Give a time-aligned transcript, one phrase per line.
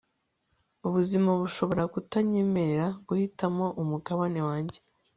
[0.87, 4.79] ubuzima bushobora kutanyemerera guhitamo umugabane wanjye